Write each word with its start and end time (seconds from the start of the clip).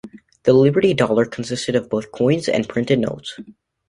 The 0.45 0.53
Liberty 0.53 0.95
Dollar 0.95 1.25
consisted 1.25 1.75
of 1.75 1.87
both 1.87 2.11
coins 2.11 2.49
and 2.49 2.67
printed 2.67 2.97
notes. 2.97 3.39